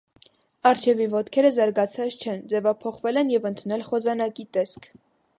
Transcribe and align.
Առջևի 0.67 1.05
ոտքերը 1.09 1.51
զարգացած 1.57 2.15
չեն. 2.25 2.41
ձևափոխվել 2.53 3.21
են 3.23 3.29
և 3.35 3.45
ընդունել 3.53 3.83
խոզանակի 3.91 4.47
տեսք։ 4.57 4.89